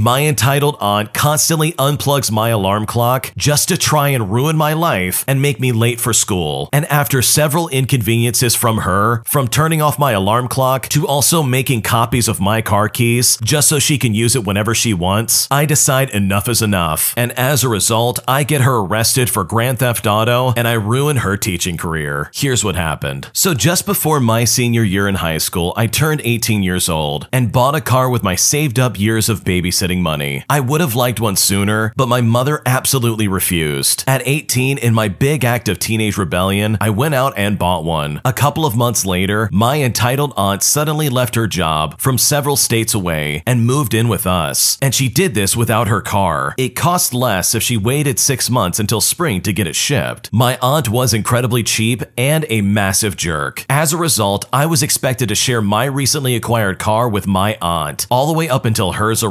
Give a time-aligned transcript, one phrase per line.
[0.00, 5.24] My entitled aunt constantly unplugs my alarm clock just to try and ruin my life
[5.26, 6.68] and make me late for school.
[6.72, 11.82] And after several inconveniences from her, from turning off my alarm clock to also making
[11.82, 15.66] copies of my car keys just so she can use it whenever she wants, I
[15.66, 17.12] decide enough is enough.
[17.16, 21.16] And as a result, I get her arrested for Grand Theft Auto and I ruin
[21.16, 22.30] her teaching career.
[22.32, 23.30] Here's what happened.
[23.32, 27.50] So just before my senior year in high school, I turned 18 years old and
[27.50, 30.44] bought a car with my saved up years of babysitting money.
[30.48, 34.04] I would have liked one sooner, but my mother absolutely refused.
[34.06, 38.20] At 18, in my big act of teenage rebellion, I went out and bought one.
[38.24, 42.92] A couple of months later, my entitled aunt suddenly left her job from several states
[42.92, 44.76] away and moved in with us.
[44.82, 46.54] And she did this without her car.
[46.58, 50.30] It cost less if she waited six months until spring to get it shipped.
[50.32, 53.64] My aunt was incredibly cheap and a massive jerk.
[53.68, 58.06] As a result, I was expected to share my recently acquired car with my aunt,
[58.10, 59.22] all the way up until hers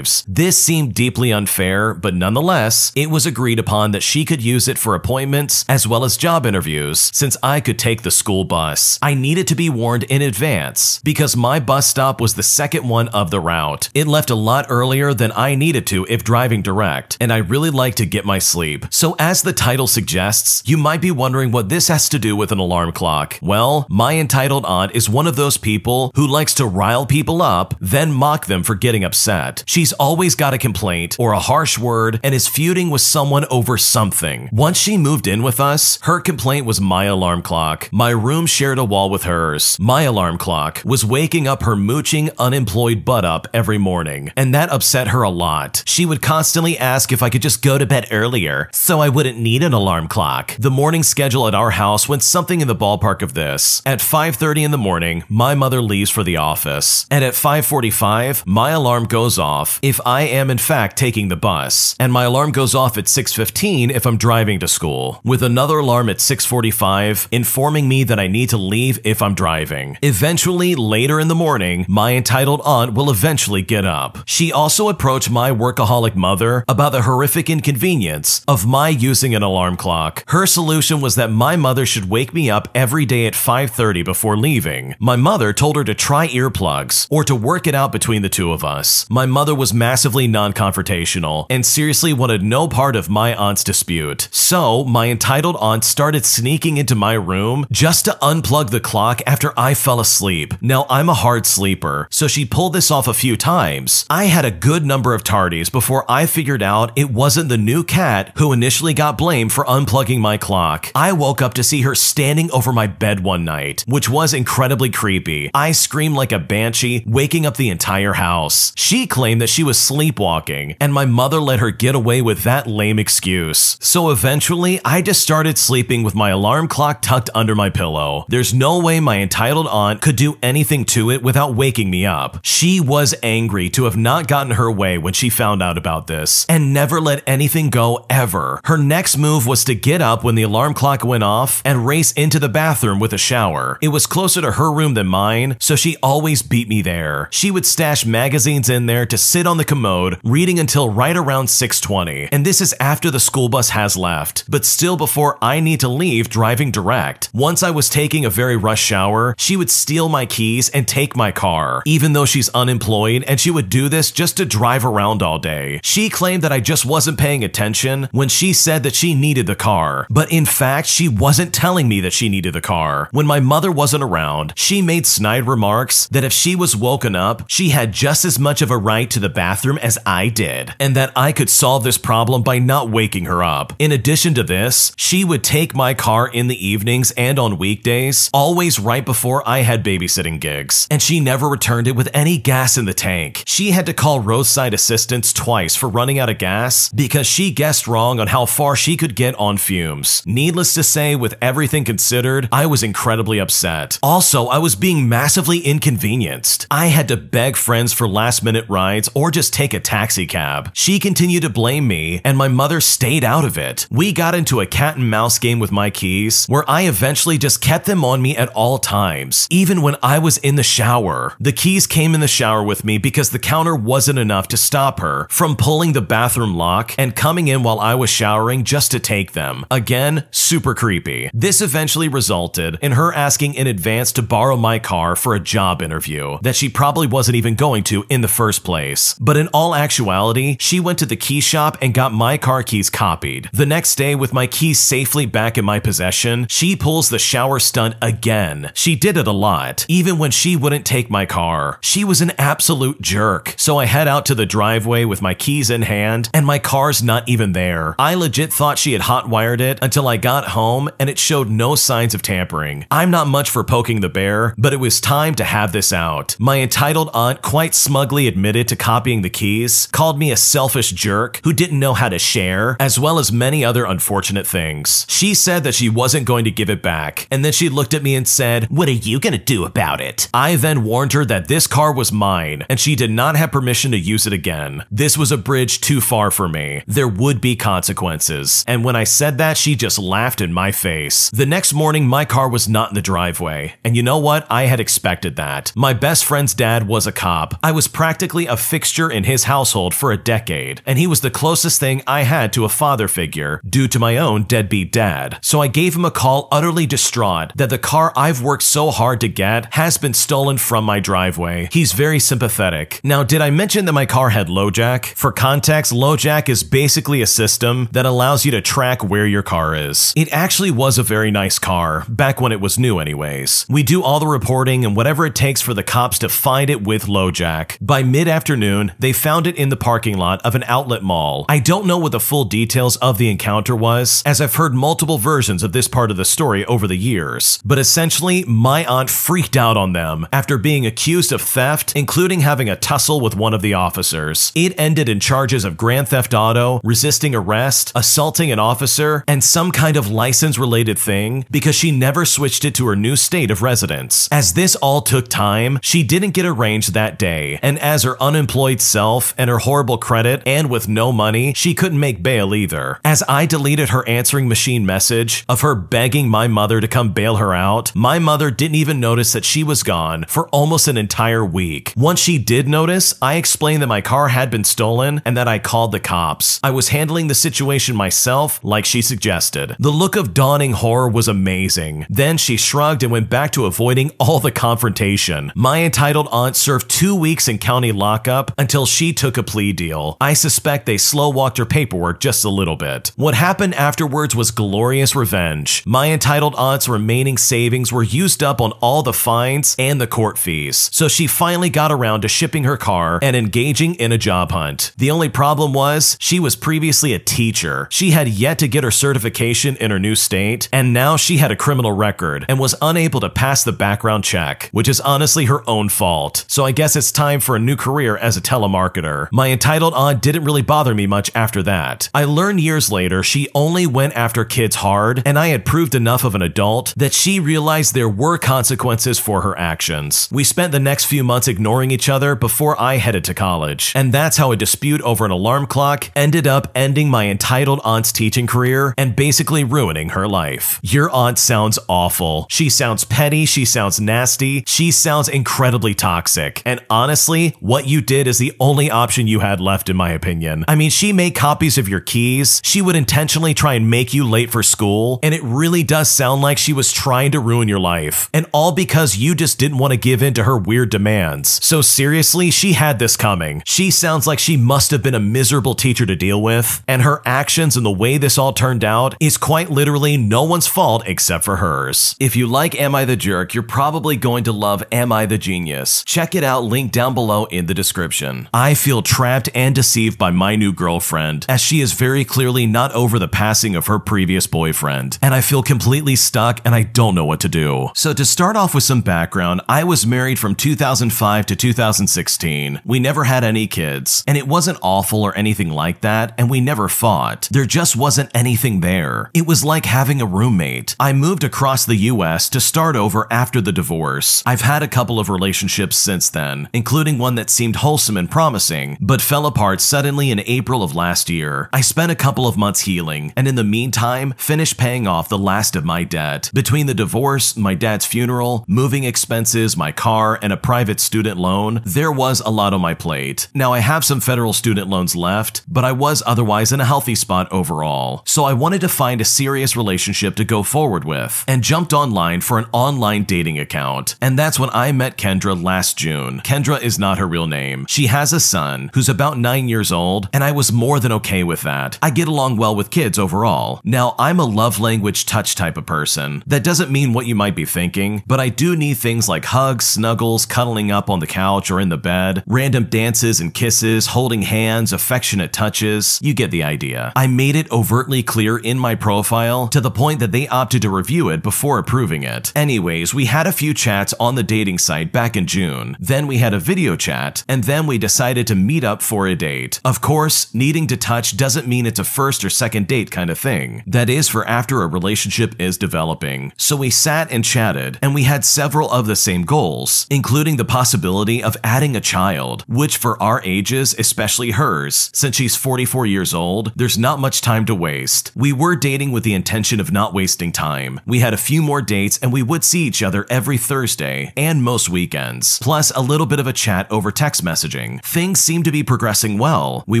[0.06, 0.24] arrives.
[0.28, 4.78] This seemed deeply unfair, but nonetheless, it was agreed upon that she could use it
[4.78, 8.98] for appointments as well as job interviews, since I could take the school bus.
[9.02, 13.08] I needed to be warned in advance because my bus stop was the second one
[13.08, 13.88] of the route.
[13.94, 17.70] It left a lot earlier than I needed to if driving direct, and I really
[17.70, 18.86] like to get my sleep.
[18.90, 22.52] So as the title suggests, you might be wondering what this has to do with
[22.52, 23.38] an alarm clock.
[23.42, 27.74] Well, my entitled aunt is one of those people who likes to rile people up,
[27.80, 29.64] then mock them for getting upset.
[29.86, 33.78] She's always got a complaint or a harsh word and is feuding with someone over
[33.78, 34.48] something.
[34.50, 37.88] Once she moved in with us, her complaint was my alarm clock.
[37.92, 39.76] My room shared a wall with hers.
[39.78, 44.70] My alarm clock was waking up her mooching, unemployed butt up every morning, and that
[44.70, 45.84] upset her a lot.
[45.86, 49.38] She would constantly ask if I could just go to bed earlier so I wouldn't
[49.38, 50.56] need an alarm clock.
[50.58, 53.82] The morning schedule at our house went something in the ballpark of this.
[53.86, 58.70] At 5:30 in the morning, my mother leaves for the office, and at 5:45, my
[58.70, 62.74] alarm goes off if I am in fact taking the bus, and my alarm goes
[62.74, 68.04] off at 6:15 if I'm driving to school, with another alarm at 6:45 informing me
[68.04, 69.98] that I need to leave if I'm driving.
[70.02, 74.18] Eventually, later in the morning, my entitled aunt will eventually get up.
[74.24, 79.76] She also approached my workaholic mother about the horrific inconvenience of my using an alarm
[79.76, 80.24] clock.
[80.28, 84.36] Her solution was that my mother should wake me up every day at 5:30 before
[84.36, 84.94] leaving.
[84.98, 88.52] My mother told her to try earplugs or to work it out between the two
[88.52, 89.06] of us.
[89.10, 94.28] My mother was massively non-confrontational and seriously wanted no part of my aunt's dispute.
[94.30, 99.52] So, my entitled aunt started sneaking into my room just to unplug the clock after
[99.56, 100.54] I fell asleep.
[100.60, 104.06] Now, I'm a hard sleeper, so she pulled this off a few times.
[104.08, 107.82] I had a good number of tardies before I figured out it wasn't the new
[107.84, 110.90] cat who initially got blamed for unplugging my clock.
[110.94, 114.90] I woke up to see her standing over my bed one night, which was incredibly
[114.90, 115.50] creepy.
[115.54, 118.72] I screamed like a banshee, waking up the entire house.
[118.76, 122.98] She claimed that was sleepwalking, and my mother let her get away with that lame
[122.98, 123.76] excuse.
[123.80, 128.24] So eventually, I just started sleeping with my alarm clock tucked under my pillow.
[128.28, 132.38] There's no way my entitled aunt could do anything to it without waking me up.
[132.42, 136.46] She was angry to have not gotten her way when she found out about this,
[136.48, 138.60] and never let anything go ever.
[138.64, 142.12] Her next move was to get up when the alarm clock went off and race
[142.12, 143.78] into the bathroom with a shower.
[143.80, 147.28] It was closer to her room than mine, so she always beat me there.
[147.30, 151.48] She would stash magazines in there to sit on the commode, reading until right around
[151.48, 152.28] 6:20.
[152.32, 155.88] And this is after the school bus has left, but still before I need to
[155.88, 157.30] leave driving direct.
[157.32, 161.16] Once I was taking a very rush shower, she would steal my keys and take
[161.16, 165.22] my car, even though she's unemployed and she would do this just to drive around
[165.22, 165.80] all day.
[165.82, 169.54] She claimed that I just wasn't paying attention when she said that she needed the
[169.54, 173.08] car, but in fact, she wasn't telling me that she needed the car.
[173.12, 177.44] When my mother wasn't around, she made snide remarks that if she was woken up,
[177.46, 180.96] she had just as much of a right to the bathroom as I did, and
[180.96, 183.74] that I could solve this problem by not waking her up.
[183.78, 188.30] In addition to this, she would take my car in the evenings and on weekdays,
[188.32, 192.76] always right before I had babysitting gigs, and she never returned it with any gas
[192.78, 193.44] in the tank.
[193.46, 197.86] She had to call roadside assistance twice for running out of gas because she guessed
[197.86, 200.22] wrong on how far she could get on fumes.
[200.24, 203.98] Needless to say, with everything considered, I was incredibly upset.
[204.02, 206.66] Also, I was being massively inconvenienced.
[206.70, 210.70] I had to beg friends for last minute rides or just take a taxi cab.
[210.74, 213.86] She continued to blame me, and my mother stayed out of it.
[213.90, 217.60] We got into a cat and mouse game with my keys, where I eventually just
[217.60, 221.34] kept them on me at all times, even when I was in the shower.
[221.40, 225.00] The keys came in the shower with me because the counter wasn't enough to stop
[225.00, 229.00] her from pulling the bathroom lock and coming in while I was showering just to
[229.00, 229.64] take them.
[229.70, 231.30] Again, super creepy.
[231.32, 235.82] This eventually resulted in her asking in advance to borrow my car for a job
[235.82, 239.15] interview that she probably wasn't even going to in the first place.
[239.20, 242.90] But in all actuality, she went to the key shop and got my car keys
[242.90, 243.48] copied.
[243.52, 247.58] The next day, with my keys safely back in my possession, she pulls the shower
[247.58, 248.70] stunt again.
[248.74, 251.78] She did it a lot, even when she wouldn't take my car.
[251.80, 253.54] She was an absolute jerk.
[253.56, 257.02] So I head out to the driveway with my keys in hand, and my car's
[257.02, 257.94] not even there.
[257.98, 261.74] I legit thought she had hotwired it until I got home and it showed no
[261.74, 262.86] signs of tampering.
[262.90, 266.36] I'm not much for poking the bear, but it was time to have this out.
[266.38, 271.40] My entitled aunt quite smugly admitted to copying the keys, called me a selfish jerk
[271.44, 275.04] who didn't know how to share, as well as many other unfortunate things.
[275.08, 278.02] She said that she wasn't going to give it back, and then she looked at
[278.02, 280.28] me and said, What are you gonna do about it?
[280.32, 283.90] I then warned her that this car was mine, and she did not have permission
[283.92, 284.84] to use it again.
[284.90, 286.82] This was a bridge too far for me.
[286.86, 288.64] There would be consequences.
[288.66, 291.30] And when I said that, she just laughed in my face.
[291.30, 293.74] The next morning, my car was not in the driveway.
[293.84, 294.46] And you know what?
[294.50, 295.72] I had expected that.
[295.74, 297.54] My best friend's dad was a cop.
[297.62, 301.28] I was practically a fixture in his household for a decade, and he was the
[301.28, 305.40] closest thing I had to a father figure due to my own deadbeat dad.
[305.42, 309.20] So I gave him a call utterly distraught that the car I've worked so hard
[309.22, 311.68] to get has been stolen from my driveway.
[311.72, 313.00] He's very sympathetic.
[313.02, 315.06] Now, did I mention that my car had LoJack?
[315.16, 319.74] For context, LoJack is basically a system that allows you to track where your car
[319.74, 320.12] is.
[320.16, 323.66] It actually was a very nice car, back when it was new anyways.
[323.68, 326.84] We do all the reporting and whatever it takes for the cops to find it
[326.84, 327.78] with LoJack.
[327.80, 331.44] By mid-afternoon, they found it in the parking lot of an outlet mall.
[331.48, 335.18] I don't know what the full details of the encounter was, as I've heard multiple
[335.18, 339.56] versions of this part of the story over the years, but essentially, my aunt freaked
[339.56, 343.62] out on them after being accused of theft, including having a tussle with one of
[343.62, 344.52] the officers.
[344.54, 349.70] It ended in charges of grand theft auto, resisting arrest, assaulting an officer, and some
[349.72, 353.62] kind of license related thing because she never switched it to her new state of
[353.62, 354.28] residence.
[354.30, 358.65] As this all took time, she didn't get arraigned that day, and as her unemployed
[358.74, 363.00] self and her horrible credit and with no money, she couldn't make bail either.
[363.04, 367.36] As I deleted her answering machine message of her begging my mother to come bail
[367.36, 371.44] her out, my mother didn't even notice that she was gone for almost an entire
[371.44, 371.92] week.
[371.96, 375.58] Once she did notice, I explained that my car had been stolen and that I
[375.58, 376.60] called the cops.
[376.62, 379.76] I was handling the situation myself, like she suggested.
[379.78, 382.06] The look of dawning horror was amazing.
[382.08, 385.52] Then she shrugged and went back to avoiding all the confrontation.
[385.54, 390.16] My entitled aunt served two weeks in county lockup until she took a plea deal.
[390.20, 393.12] I suspect they slow walked her paperwork just a little bit.
[393.16, 395.82] What happened afterwards was glorious revenge.
[395.86, 400.38] My entitled aunt's remaining savings were used up on all the fines and the court
[400.38, 404.50] fees, so she finally got around to shipping her car and engaging in a job
[404.50, 404.92] hunt.
[404.96, 407.88] The only problem was she was previously a teacher.
[407.90, 411.50] She had yet to get her certification in her new state, and now she had
[411.50, 415.68] a criminal record and was unable to pass the background check, which is honestly her
[415.68, 416.44] own fault.
[416.48, 419.28] So I guess it's time for a new career as a telemarketer.
[419.32, 422.08] My entitled aunt didn't really bother me much after that.
[422.14, 426.24] I learned years later she only went after kids hard, and I had proved enough
[426.24, 430.28] of an adult that she realized there were consequences for her actions.
[430.30, 434.12] We spent the next few months ignoring each other before I headed to college, and
[434.12, 438.46] that's how a dispute over an alarm clock ended up ending my entitled aunt's teaching
[438.46, 440.78] career and basically ruining her life.
[440.82, 442.46] Your aunt sounds awful.
[442.48, 448.26] She sounds petty, she sounds nasty, she sounds incredibly toxic, and honestly, what you did
[448.26, 450.64] is the only option you had left in my opinion.
[450.68, 454.28] I mean, she made copies of your keys, she would intentionally try and make you
[454.28, 457.78] late for school, and it really does sound like she was trying to ruin your
[457.78, 461.64] life, and all because you just didn't want to give in to her weird demands.
[461.64, 463.62] So seriously, she had this coming.
[463.64, 467.22] She sounds like she must have been a miserable teacher to deal with, and her
[467.24, 471.44] actions and the way this all turned out is quite literally no one's fault except
[471.44, 472.16] for hers.
[472.18, 475.38] If you like Am I the Jerk, you're probably going to love Am I the
[475.38, 476.04] Genius.
[476.04, 478.25] Check it out, link down below in the description.
[478.54, 482.92] I feel trapped and deceived by my new girlfriend, as she is very clearly not
[482.92, 487.14] over the passing of her previous boyfriend, and I feel completely stuck and I don't
[487.14, 487.90] know what to do.
[487.94, 492.80] So to start off with some background, I was married from 2005 to 2016.
[492.84, 496.60] We never had any kids, and it wasn't awful or anything like that, and we
[496.60, 497.48] never fought.
[497.50, 499.30] There just wasn't anything there.
[499.34, 500.96] It was like having a roommate.
[500.98, 504.42] I moved across the US to start over after the divorce.
[504.46, 508.96] I've had a couple of relationships since then, including one that seemed wholesome and promising,
[509.00, 511.68] but fell apart suddenly in April of last year.
[511.72, 515.38] I spent a couple of months healing, and in the meantime, finished paying off the
[515.38, 516.50] last of my debt.
[516.54, 521.82] Between the divorce, my dad's funeral, moving expenses, my car, and a private student loan,
[521.84, 523.48] there was a lot on my plate.
[523.54, 527.14] Now, I have some federal student loans left, but I was otherwise in a healthy
[527.14, 528.22] spot overall.
[528.26, 532.40] So I wanted to find a serious relationship to go forward with, and jumped online
[532.40, 534.16] for an online dating account.
[534.20, 536.40] And that's when I met Kendra last June.
[536.40, 537.86] Kendra is not her real name.
[537.96, 541.42] She has a son who's about 9 years old, and I was more than okay
[541.42, 541.98] with that.
[542.02, 543.80] I get along well with kids overall.
[543.84, 546.42] Now, I'm a love language touch type of person.
[546.46, 549.86] That doesn't mean what you might be thinking, but I do need things like hugs,
[549.86, 554.42] snuggles, cuddling up on the couch or in the bed, random dances and kisses, holding
[554.42, 556.18] hands, affectionate touches.
[556.20, 557.14] You get the idea.
[557.16, 560.90] I made it overtly clear in my profile to the point that they opted to
[560.90, 562.52] review it before approving it.
[562.54, 565.96] Anyways, we had a few chats on the dating site back in June.
[565.98, 569.34] Then we had a video chat, and then we decided to meet up for a
[569.34, 569.80] date.
[569.84, 573.38] Of course, needing to touch doesn't mean it's a first or second date kind of
[573.38, 573.82] thing.
[573.86, 576.52] That is for after a relationship is developing.
[576.56, 580.64] So we sat and chatted, and we had several of the same goals, including the
[580.64, 586.34] possibility of adding a child, which for our ages, especially hers, since she's 44 years
[586.34, 588.32] old, there's not much time to waste.
[588.34, 591.00] We were dating with the intention of not wasting time.
[591.06, 594.62] We had a few more dates and we would see each other every Thursday and
[594.62, 597.42] most weekends, plus a little bit of a chat over text
[597.76, 599.84] Things seemed to be progressing well.
[599.86, 600.00] We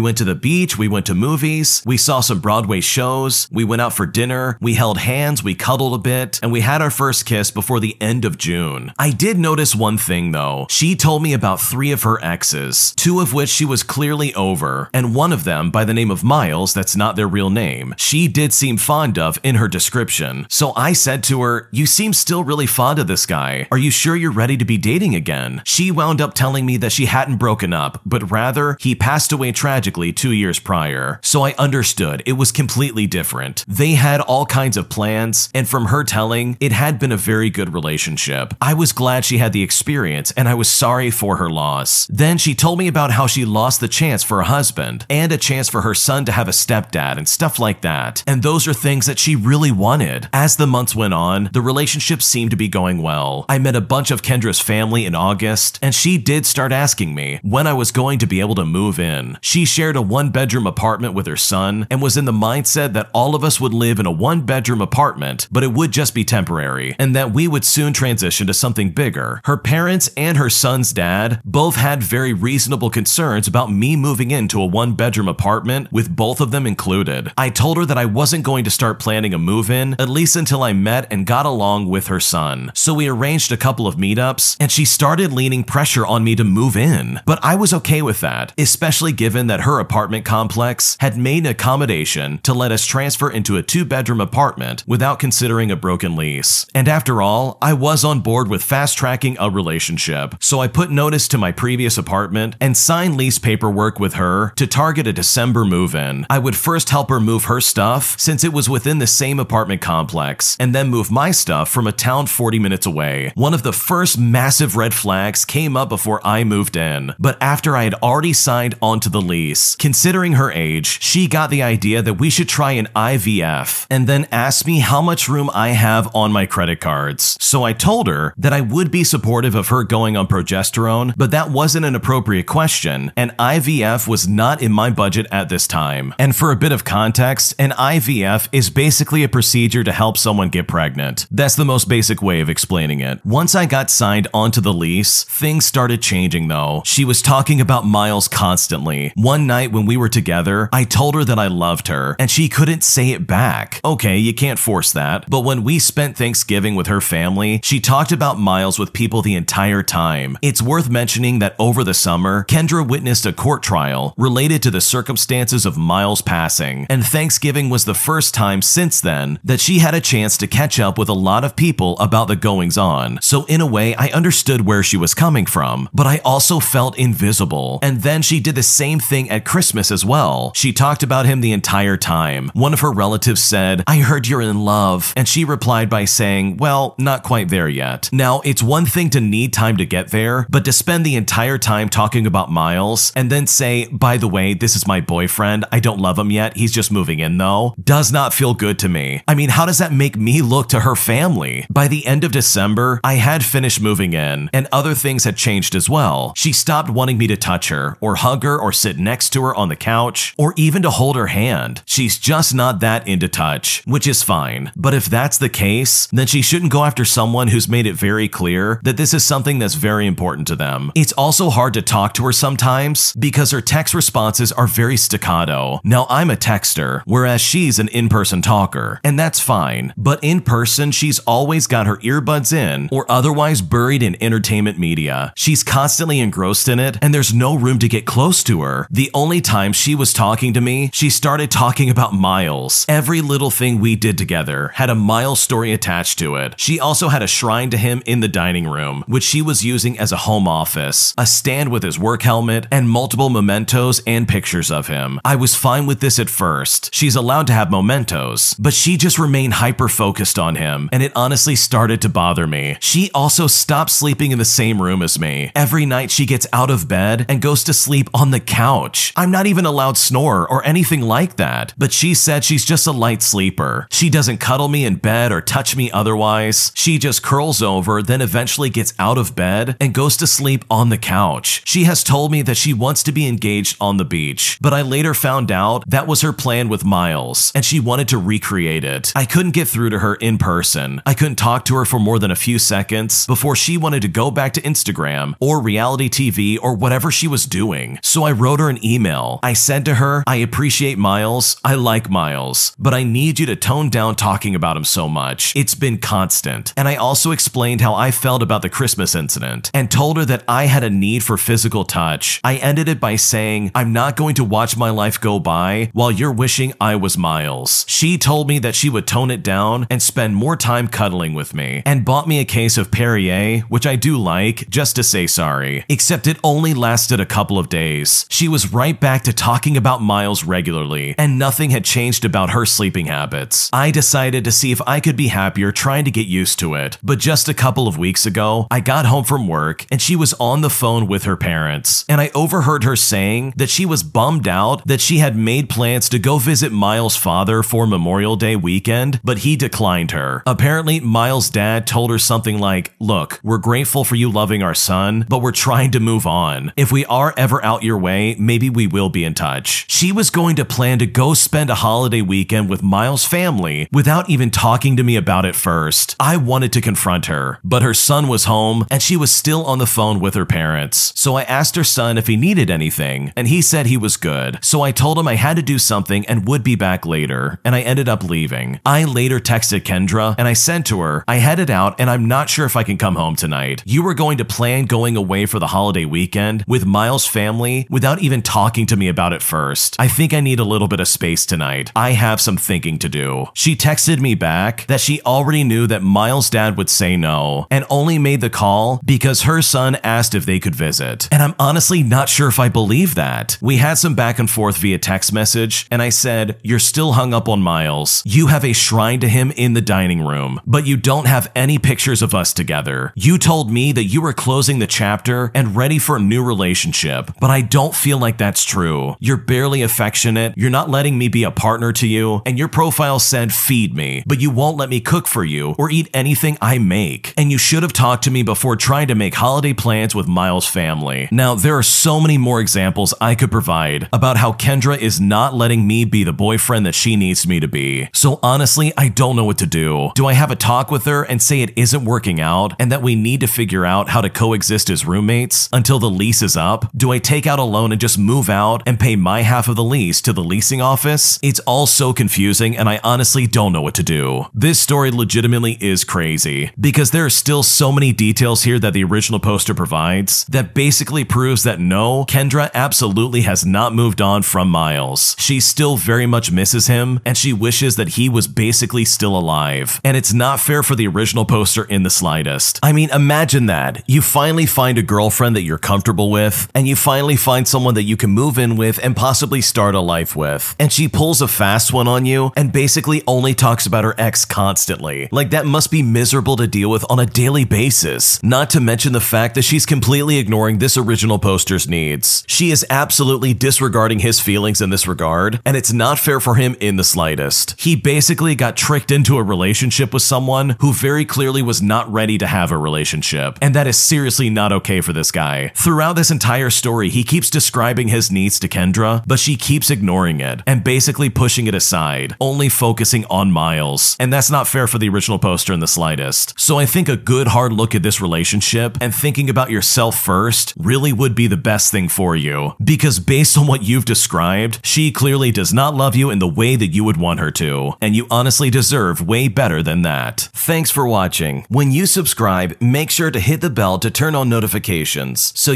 [0.00, 3.82] went to the beach, we went to movies, we saw some Broadway shows, we went
[3.82, 7.26] out for dinner, we held hands, we cuddled a bit, and we had our first
[7.26, 8.92] kiss before the end of June.
[8.98, 10.66] I did notice one thing though.
[10.70, 14.88] She told me about three of her exes, two of which she was clearly over,
[14.94, 18.26] and one of them, by the name of Miles, that's not their real name, she
[18.26, 20.46] did seem fond of in her description.
[20.48, 23.68] So I said to her, You seem still really fond of this guy.
[23.70, 25.62] Are you sure you're ready to be dating again?
[25.64, 29.52] She wound up telling me that she hadn't broken up, but rather he passed away
[29.52, 31.20] tragically two years prior.
[31.22, 33.64] So I understood it was completely different.
[33.66, 37.50] They had all kinds of plans, and from her telling, it had been a very
[37.50, 38.54] good relationship.
[38.60, 42.06] I was glad she had the experience, and I was sorry for her loss.
[42.08, 45.38] Then she told me about how she lost the chance for a husband and a
[45.38, 48.22] chance for her son to have a stepdad and stuff like that.
[48.26, 50.28] And those are things that she really wanted.
[50.32, 53.44] As the months went on, the relationship seemed to be going well.
[53.48, 57.40] I met a bunch of Kendra's family in August, and she did start asking me
[57.56, 59.38] when I was going to be able to move in.
[59.40, 63.08] She shared a one bedroom apartment with her son and was in the mindset that
[63.14, 66.22] all of us would live in a one bedroom apartment, but it would just be
[66.22, 69.40] temporary, and that we would soon transition to something bigger.
[69.46, 74.60] Her parents and her son's dad both had very reasonable concerns about me moving into
[74.60, 77.32] a one bedroom apartment with both of them included.
[77.38, 80.36] I told her that I wasn't going to start planning a move in, at least
[80.36, 82.70] until I met and got along with her son.
[82.74, 86.44] So we arranged a couple of meetups, and she started leaning pressure on me to
[86.44, 87.20] move in.
[87.24, 91.52] But I was okay with that, especially given that her apartment complex had made an
[91.52, 96.66] accommodation to let us transfer into a two bedroom apartment without considering a broken lease.
[96.74, 100.90] And after all, I was on board with fast tracking a relationship, so I put
[100.90, 105.64] notice to my previous apartment and signed lease paperwork with her to target a December
[105.64, 106.26] move in.
[106.28, 109.80] I would first help her move her stuff since it was within the same apartment
[109.80, 113.30] complex, and then move my stuff from a town 40 minutes away.
[113.36, 117.76] One of the first massive red flags came up before I moved in, but after
[117.76, 119.76] I had already signed onto the lease.
[119.76, 124.26] Considering her age, she got the idea that we should try an IVF and then
[124.30, 127.36] asked me how much room I have on my credit cards.
[127.40, 131.30] So I told her that I would be supportive of her going on progesterone, but
[131.30, 136.14] that wasn't an appropriate question, and IVF was not in my budget at this time.
[136.18, 140.48] And for a bit of context, an IVF is basically a procedure to help someone
[140.48, 141.26] get pregnant.
[141.30, 143.24] That's the most basic way of explaining it.
[143.24, 146.82] Once I got signed onto the lease, things started changing though.
[146.84, 149.12] She was talking about Miles constantly.
[149.16, 152.48] One night when we were together, I told her that I loved her, and she
[152.48, 153.80] couldn't say it back.
[153.84, 158.12] Okay, you can't force that, but when we spent Thanksgiving with her family, she talked
[158.12, 160.38] about Miles with people the entire time.
[160.40, 164.80] It's worth mentioning that over the summer, Kendra witnessed a court trial related to the
[164.80, 169.94] circumstances of Miles' passing, and Thanksgiving was the first time since then that she had
[169.94, 173.18] a chance to catch up with a lot of people about the goings on.
[173.20, 176.96] So, in a way, I understood where she was coming from, but I also felt
[177.06, 177.78] invisible.
[177.82, 180.52] And then she did the same thing at Christmas as well.
[180.54, 182.50] She talked about him the entire time.
[182.52, 186.56] One of her relatives said, I heard you're in love, and she replied by saying,
[186.56, 188.10] Well, not quite there yet.
[188.12, 191.58] Now, it's one thing to need time to get there, but to spend the entire
[191.58, 195.78] time talking about Miles and then say, By the way, this is my boyfriend, I
[195.78, 199.22] don't love him yet, he's just moving in though, does not feel good to me.
[199.28, 201.66] I mean, how does that make me look to her family?
[201.70, 205.76] By the end of December, I had finished moving in, and other things had changed
[205.76, 206.32] as well.
[206.36, 209.54] She stopped wanting me to touch her, or hug her, or sit next to her
[209.54, 211.82] on the couch, or even to hold her hand.
[211.86, 214.72] She's just not that into touch, which is fine.
[214.74, 218.28] But if that's the case, then she shouldn't go after someone who's made it very
[218.28, 220.90] clear that this is something that's very important to them.
[220.94, 225.80] It's also hard to talk to her sometimes because her text responses are very staccato.
[225.84, 229.92] Now, I'm a texter, whereas she's an in person talker, and that's fine.
[229.96, 235.32] But in person, she's always got her earbuds in or otherwise buried in entertainment media.
[235.36, 238.86] She's constantly engrossed in it helmet, and there's no room to get close to her.
[238.90, 242.86] The only time she was talking to me, she started talking about Miles.
[242.88, 246.58] Every little thing we did together had a Miles story attached to it.
[246.58, 249.98] She also had a shrine to him in the dining room, which she was using
[249.98, 254.70] as a home office, a stand with his work helmet, and multiple mementos and pictures
[254.70, 255.20] of him.
[255.24, 256.94] I was fine with this at first.
[256.94, 261.12] She's allowed to have mementos, but she just remained hyper focused on him, and it
[261.14, 262.76] honestly started to bother me.
[262.80, 265.50] She also stopped sleeping in the same room as me.
[265.54, 269.12] Every night she gets out of bed and goes to sleep on the couch.
[269.16, 272.86] I'm not even allowed to snore or anything like that, but she said she's just
[272.86, 273.88] a light sleeper.
[273.90, 276.72] She doesn't cuddle me in bed or touch me otherwise.
[276.74, 280.88] She just curls over, then eventually gets out of bed and goes to sleep on
[280.88, 281.62] the couch.
[281.64, 284.82] She has told me that she wants to be engaged on the beach, but I
[284.82, 289.12] later found out that was her plan with Miles, and she wanted to recreate it.
[289.14, 291.02] I couldn't get through to her in person.
[291.06, 294.08] I couldn't talk to her for more than a few seconds before she wanted to
[294.08, 298.00] go back to Instagram or reality TV or whatever she was doing.
[298.02, 299.38] So I wrote her an email.
[299.44, 303.54] I said to her, I appreciate Miles, I like Miles, but I need you to
[303.54, 305.54] tone down talking about him so much.
[305.54, 306.74] It's been constant.
[306.76, 310.42] And I also explained how I felt about the Christmas incident and told her that
[310.48, 312.40] I had a need for physical touch.
[312.42, 316.10] I ended it by saying, I'm not going to watch my life go by while
[316.10, 317.84] you're wishing I was Miles.
[317.86, 321.54] She told me that she would tone it down and spend more time cuddling with
[321.54, 325.28] me and bought me a case of Perrier, which I do like, just to say
[325.28, 325.84] sorry.
[325.88, 328.26] Except it only lasted a couple of days.
[328.28, 332.64] She was right back to talking about Miles regularly, and nothing had changed about her
[332.64, 333.68] sleeping habits.
[333.72, 336.98] I decided to see if I could be happier trying to get used to it,
[337.02, 340.34] but just a couple of weeks ago, I got home from work and she was
[340.34, 344.48] on the phone with her parents, and I overheard her saying that she was bummed
[344.48, 349.20] out that she had made plans to go visit Miles' father for Memorial Day weekend,
[349.22, 350.42] but he declined her.
[350.46, 355.26] Apparently, Miles' dad told her something like, Look, we're grateful for you loving our son,
[355.28, 356.45] but we're trying to move on.
[356.76, 359.84] If we are ever out your way, maybe we will be in touch.
[359.88, 364.30] She was going to plan to go spend a holiday weekend with Miles' family without
[364.30, 366.14] even talking to me about it first.
[366.20, 369.78] I wanted to confront her, but her son was home and she was still on
[369.78, 371.12] the phone with her parents.
[371.16, 374.58] So I asked her son if he needed anything, and he said he was good.
[374.62, 377.74] So I told him I had to do something and would be back later, and
[377.74, 378.78] I ended up leaving.
[378.86, 382.48] I later texted Kendra and I said to her, I headed out and I'm not
[382.48, 383.82] sure if I can come home tonight.
[383.84, 386.35] You were going to plan going away for the holiday weekend
[386.66, 389.96] with Miles' family without even talking to me about it first.
[389.98, 391.92] I think I need a little bit of space tonight.
[391.96, 393.46] I have some thinking to do.
[393.54, 397.84] She texted me back that she already knew that Miles' dad would say no and
[397.90, 401.28] only made the call because her son asked if they could visit.
[401.32, 403.58] And I'm honestly not sure if I believe that.
[403.60, 407.32] We had some back and forth via text message, and I said, You're still hung
[407.32, 408.22] up on Miles.
[408.24, 411.78] You have a shrine to him in the dining room, but you don't have any
[411.78, 413.12] pictures of us together.
[413.14, 417.30] You told me that you were closing the chapter and ready for a new relationship,
[417.40, 419.16] but I don't feel like that's true.
[419.18, 423.18] You're barely affectionate, you're not letting me be a partner to you, and your profile
[423.18, 426.78] said feed me, but you won't let me cook for you or eat anything I
[426.78, 427.34] make.
[427.36, 430.66] And you should have talked to me before trying to make holiday plans with Miles'
[430.66, 431.28] family.
[431.30, 435.54] Now, there are so many more examples I could provide about how Kendra is not
[435.54, 438.08] letting me be the boyfriend that she needs me to be.
[438.12, 440.10] So honestly, I don't know what to do.
[440.14, 443.02] Do I have a talk with her and say it isn't working out and that
[443.02, 446.90] we need to figure out how to coexist as roommates until the lease is up?
[446.96, 449.76] Do I take out a loan and just move out and pay my half of
[449.76, 451.38] the lease to the leasing office?
[451.42, 454.46] It's all so confusing and I honestly don't know what to do.
[454.54, 459.04] This story legitimately is crazy because there are still so many details here that the
[459.04, 464.68] original poster provides that basically proves that no, Kendra absolutely has not moved on from
[464.68, 465.36] Miles.
[465.38, 470.00] She still very much misses him and she wishes that he was basically still alive.
[470.04, 472.78] And it's not fair for the original poster in the slightest.
[472.82, 474.02] I mean, imagine that.
[474.06, 478.02] You finally find a girlfriend that you're comfortable with and you finally find someone that
[478.02, 480.76] you can move in with and possibly start a life with.
[480.78, 484.44] And she pulls a fast one on you and basically only talks about her ex
[484.44, 485.30] constantly.
[485.32, 488.42] Like that must be miserable to deal with on a daily basis.
[488.42, 492.44] Not to mention the fact that she's completely ignoring this original poster's needs.
[492.46, 496.76] She is absolutely disregarding his feelings in this regard, and it's not fair for him
[496.78, 497.74] in the slightest.
[497.80, 502.36] He basically got tricked into a relationship with someone who very clearly was not ready
[502.36, 505.72] to have a relationship, and that is seriously not okay for this guy.
[505.86, 510.40] Throughout this entire story, he keeps describing his needs to Kendra, but she keeps ignoring
[510.40, 514.16] it and basically pushing it aside, only focusing on Miles.
[514.18, 516.58] And that's not fair for the original poster in the slightest.
[516.58, 520.74] So I think a good hard look at this relationship and thinking about yourself first
[520.76, 522.72] really would be the best thing for you.
[522.82, 526.74] Because based on what you've described, she clearly does not love you in the way
[526.74, 530.48] that you would want her to, and you honestly deserve way better than that.
[530.52, 531.64] Thanks for watching.
[531.68, 535.75] When you subscribe, make sure to hit the bell to turn on notifications so